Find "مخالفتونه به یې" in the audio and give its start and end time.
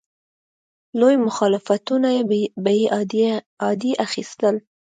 1.27-3.31